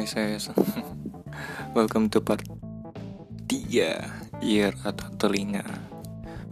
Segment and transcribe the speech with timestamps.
[0.00, 0.40] Hai saya
[1.76, 2.40] Welcome to part
[3.52, 5.60] 3 Ear atau telinga.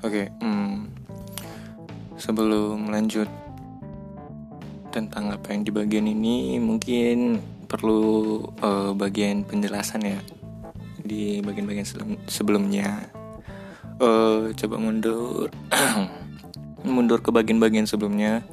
[0.05, 0.93] Oke hmm,
[2.21, 3.25] Sebelum lanjut
[4.93, 10.21] Tentang apa yang di bagian ini Mungkin perlu uh, bagian penjelasan ya
[11.01, 11.89] Di bagian-bagian
[12.29, 13.09] sebelumnya.
[13.97, 15.49] Uh, Coba mundur
[16.85, 18.45] Mundur ke bagian-bagian sebelumnya.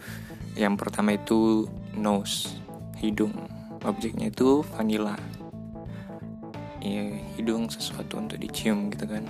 [0.56, 1.68] Yang pertama itu
[2.00, 2.48] Nose
[2.96, 3.55] Hidung
[3.86, 5.16] objeknya itu vanilla.
[6.82, 9.24] Ya hidung sesuatu untuk dicium gitu kan.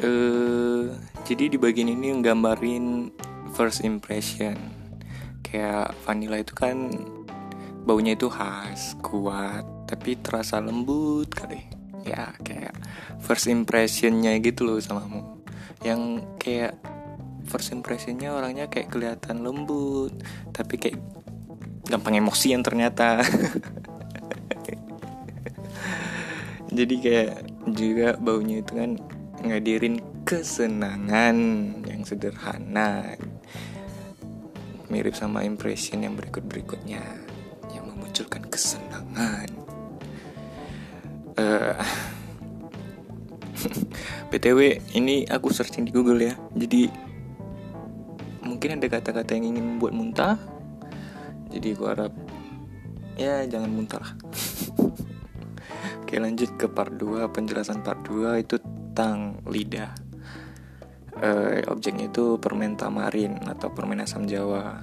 [0.00, 3.12] Eh jadi di bagian ini nggambarin
[3.54, 4.56] first impression.
[5.44, 6.90] Kayak vanilla itu kan
[7.84, 11.60] baunya itu khas kuat tapi terasa lembut kali.
[12.02, 12.74] Ya kayak
[13.22, 15.40] first impressionnya gitu loh samamu.
[15.84, 16.74] Yang kayak
[17.46, 20.14] first impressionnya orangnya kayak kelihatan lembut
[20.54, 20.98] tapi kayak
[21.92, 23.20] gampang emosian ternyata.
[26.72, 27.32] Jadi kayak
[27.76, 28.96] juga baunya itu kan
[29.44, 31.36] ngadirin kesenangan
[31.84, 33.12] yang sederhana.
[34.88, 37.04] Mirip sama impression yang berikut-berikutnya
[37.76, 39.52] yang memunculkan kesenangan.
[41.36, 41.76] Uh, eh,
[44.32, 46.40] btw ini aku searching di Google ya.
[46.56, 46.88] Jadi
[48.48, 50.36] mungkin ada kata-kata yang ingin membuat muntah
[51.62, 52.12] jadi gue harap
[53.14, 54.12] ya jangan muntah lah.
[56.02, 59.94] Oke lanjut ke part 2 penjelasan part 2 itu tentang lidah.
[61.22, 64.82] Uh, objeknya itu permen tamarin atau permen asam jawa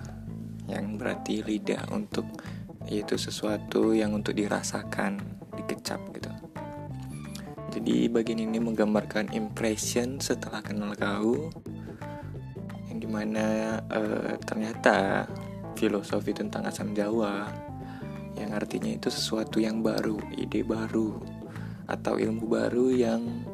[0.72, 2.24] yang berarti lidah untuk
[2.88, 5.20] yaitu sesuatu yang untuk dirasakan
[5.60, 6.32] dikecap gitu.
[7.76, 11.52] Jadi bagian ini menggambarkan impression setelah kenal kau
[12.88, 15.28] yang di mana uh, ternyata
[15.80, 17.48] filosofi tentang asam Jawa
[18.36, 21.20] yang artinya itu sesuatu yang baru, ide baru
[21.88, 23.48] atau ilmu baru yang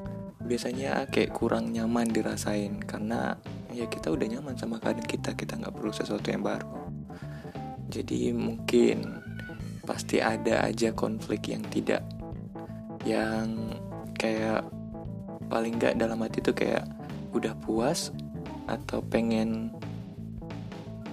[0.45, 3.37] biasanya kayak kurang nyaman dirasain karena
[3.73, 6.69] ya kita udah nyaman sama keadaan kita, kita nggak perlu sesuatu yang baru.
[7.89, 9.21] Jadi mungkin
[9.85, 12.01] pasti ada aja konflik yang tidak
[13.05, 13.77] yang
[14.17, 14.65] kayak
[15.45, 16.89] paling nggak dalam hati tuh kayak
[17.37, 18.09] udah puas
[18.65, 19.69] atau pengen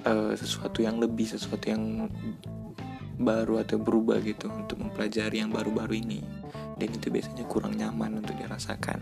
[0.06, 2.08] uh, sesuatu yang lebih sesuatu yang
[3.22, 6.20] baru atau berubah gitu untuk mempelajari yang baru-baru ini.
[6.76, 8.98] Dan itu biasanya kurang nyaman untuk dirasakan.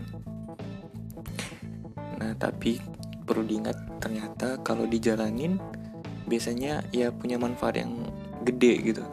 [2.21, 2.77] Nah tapi
[3.25, 5.57] perlu diingat ternyata kalau dijalanin
[6.29, 8.05] biasanya ya punya manfaat yang
[8.45, 9.05] gede gitu.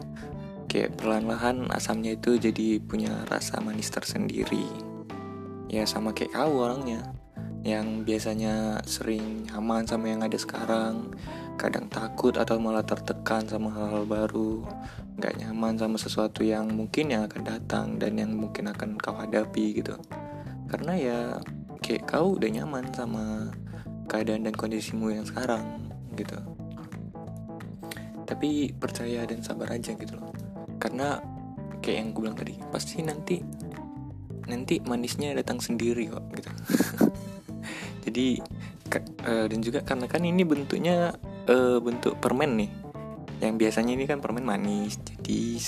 [0.68, 4.68] Kayak perlahan-lahan asamnya itu jadi punya rasa manis tersendiri.
[5.72, 7.16] Ya sama kayak kau orangnya
[7.64, 11.12] yang biasanya sering aman sama yang ada sekarang
[11.58, 14.62] kadang takut atau malah tertekan sama hal-hal baru.
[15.18, 19.82] Nggak nyaman sama sesuatu yang mungkin yang akan datang dan yang mungkin akan kau hadapi
[19.82, 19.98] gitu.
[20.70, 21.18] Karena ya
[21.82, 23.50] kayak kau udah nyaman sama
[24.06, 26.38] keadaan dan kondisimu yang sekarang gitu.
[28.22, 30.30] Tapi percaya dan sabar aja gitu loh.
[30.78, 31.18] Karena
[31.82, 33.42] kayak yang gue bilang tadi pasti nanti
[34.48, 36.50] nanti manisnya datang sendiri kok gitu.
[38.08, 38.40] Jadi
[39.28, 41.12] uh, dan juga karena kan ini bentuknya
[41.48, 42.70] uh, bentuk permen nih
[43.38, 45.62] yang biasanya ini kan permen manis jadi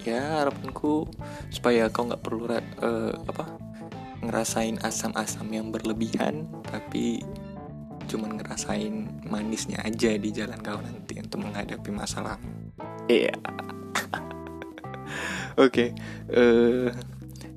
[0.00, 1.04] ya harapanku
[1.52, 3.44] supaya kau nggak perlu uh, apa
[4.24, 7.20] ngerasain asam-asam yang berlebihan tapi
[8.08, 12.40] cuman ngerasain manisnya aja di jalan kau nanti untuk menghadapi masalah
[13.06, 13.36] iya yeah.
[15.60, 15.88] oke okay.
[16.32, 16.88] uh,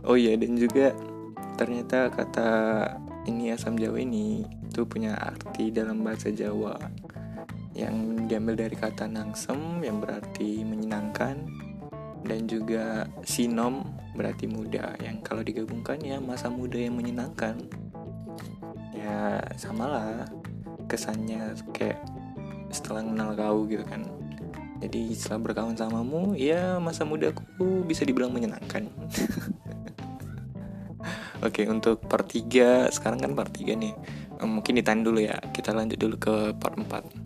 [0.03, 0.91] oh iya dan juga
[1.55, 2.49] ternyata kata
[3.23, 6.75] ini asam jawa ini itu punya arti dalam bahasa Jawa
[7.73, 11.49] yang diambil dari kata nangsem yang berarti menyenangkan
[12.23, 17.59] dan juga sinom berarti muda yang kalau digabungkan ya masa muda yang menyenangkan
[18.93, 20.29] ya samalah
[20.85, 21.99] kesannya kayak
[22.69, 24.05] setelah kenal kau gitu kan
[24.79, 27.43] jadi setelah berkawan samamu ya masa mudaku
[27.89, 28.87] bisa dibilang menyenangkan
[31.43, 33.91] Oke, untuk part 3 sekarang kan part 3 nih.
[34.39, 35.35] Mungkin ditahan dulu ya.
[35.51, 37.22] Kita lanjut dulu ke part 4.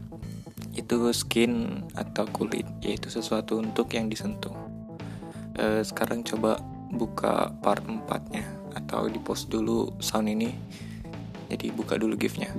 [0.78, 4.54] Itu skin atau kulit, yaitu sesuatu untuk yang disentuh.
[5.58, 6.62] Uh, sekarang coba
[6.94, 8.46] buka part 4-nya
[8.78, 10.54] atau di post dulu sound ini.
[11.50, 12.54] Jadi buka dulu GIF-nya.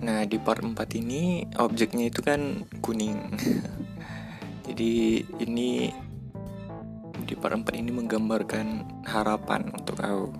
[0.00, 3.20] Nah, di part 4 ini objeknya itu kan kuning.
[4.66, 5.92] Jadi ini
[7.28, 8.66] di part 4 ini menggambarkan
[9.04, 10.32] harapan untuk kau.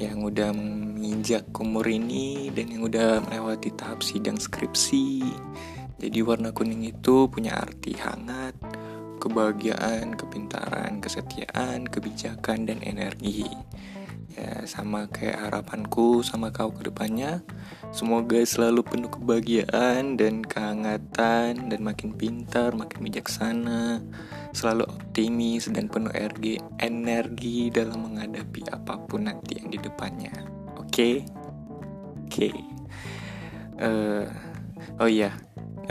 [0.00, 5.24] Yang udah menginjak umur ini dan yang udah melewati tahap sidang skripsi.
[6.00, 8.56] Jadi warna kuning itu punya arti hangat,
[9.22, 13.46] kebahagiaan, kepintaran, kesetiaan, kebijakan, dan energi.
[14.32, 17.44] Ya, sama kayak harapanku sama kau ke depannya.
[17.92, 24.00] Semoga selalu penuh kebahagiaan dan kehangatan dan makin pintar, makin bijaksana,
[24.56, 30.32] selalu optimis dan penuh energi, energi dalam menghadapi apa pun nanti yang di depannya.
[30.80, 30.88] Oke?
[30.88, 31.14] Okay?
[32.24, 32.48] Oke.
[32.48, 32.56] Okay.
[33.76, 34.24] Uh,
[34.96, 35.36] oh iya,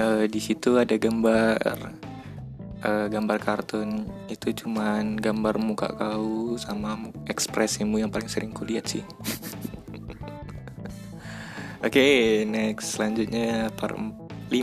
[0.02, 1.62] uh, di situ ada gambar
[2.86, 6.98] uh, gambar kartun itu cuman gambar muka kau sama
[7.30, 9.06] ekspresimu yang paling sering kulihat sih
[11.82, 14.54] Oke, okay, next selanjutnya part 5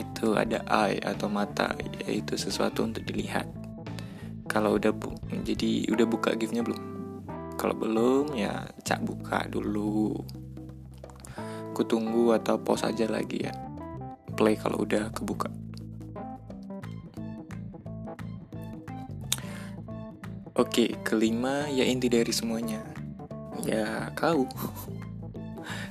[0.00, 1.76] itu ada eye atau mata
[2.08, 3.44] yaitu sesuatu untuk dilihat.
[4.48, 5.12] Kalau udah bu
[5.44, 6.80] jadi udah buka giftnya belum?
[7.60, 10.16] Kalau belum ya cak buka dulu.
[11.76, 13.52] Kutunggu atau pause aja lagi ya.
[14.32, 15.52] Play kalau udah kebuka.
[20.62, 22.78] Oke, kelima ya inti dari semuanya.
[23.66, 24.46] Ya, kau.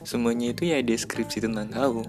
[0.07, 2.07] Semuanya itu ya deskripsi tentang kau.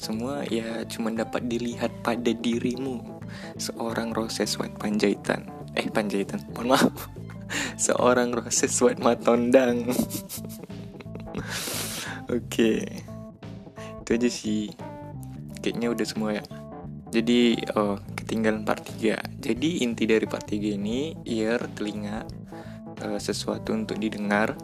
[0.00, 3.20] Semua ya cuma dapat dilihat pada dirimu.
[3.60, 5.44] Seorang Roses White Panjaitan.
[5.76, 6.40] Eh, Panjaitan.
[6.56, 6.96] Mohon maaf.
[7.84, 9.84] Seorang Roses White Matondang.
[12.32, 12.80] Oke.
[14.00, 14.72] Itu aja sih.
[15.60, 16.44] Kayaknya udah semua ya.
[17.12, 18.00] Jadi, oh,
[18.30, 19.42] ketinggalan part 3.
[19.42, 22.22] Jadi, inti dari part 3 ini, ear, telinga,
[23.02, 24.54] uh, sesuatu untuk didengar,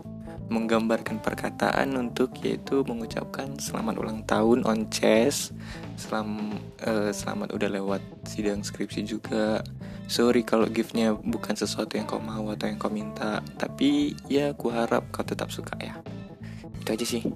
[0.46, 5.50] menggambarkan perkataan untuk yaitu mengucapkan selamat ulang tahun on chess
[5.98, 6.54] selam
[6.86, 9.66] uh, selamat udah lewat sidang skripsi juga.
[10.06, 14.70] Sorry kalau giftnya bukan sesuatu yang kau mau atau yang kau minta tapi ya aku
[14.70, 15.98] harap kau tetap suka ya.
[16.78, 17.26] Itu aja sih.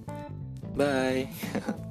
[0.78, 1.34] Bye